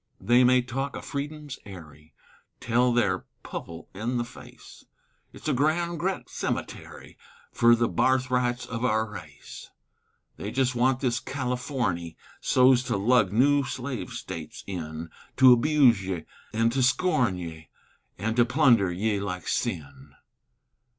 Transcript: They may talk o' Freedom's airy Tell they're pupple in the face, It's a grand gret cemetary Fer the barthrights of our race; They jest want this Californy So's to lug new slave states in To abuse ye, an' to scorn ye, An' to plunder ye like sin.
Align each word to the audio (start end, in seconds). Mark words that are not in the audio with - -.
They 0.19 0.43
may 0.43 0.63
talk 0.63 0.97
o' 0.97 1.01
Freedom's 1.01 1.59
airy 1.63 2.15
Tell 2.59 2.91
they're 2.91 3.25
pupple 3.43 3.87
in 3.93 4.17
the 4.17 4.23
face, 4.23 4.83
It's 5.31 5.47
a 5.47 5.53
grand 5.53 5.99
gret 5.99 6.27
cemetary 6.27 7.19
Fer 7.51 7.75
the 7.75 7.87
barthrights 7.87 8.65
of 8.65 8.83
our 8.83 9.05
race; 9.07 9.69
They 10.37 10.49
jest 10.49 10.73
want 10.73 11.01
this 11.01 11.19
Californy 11.19 12.17
So's 12.39 12.81
to 12.85 12.97
lug 12.97 13.31
new 13.31 13.63
slave 13.63 14.09
states 14.09 14.63
in 14.65 15.11
To 15.37 15.53
abuse 15.53 16.03
ye, 16.03 16.23
an' 16.51 16.71
to 16.71 16.81
scorn 16.81 17.37
ye, 17.37 17.69
An' 18.17 18.33
to 18.33 18.43
plunder 18.43 18.91
ye 18.91 19.19
like 19.19 19.47
sin. 19.47 20.15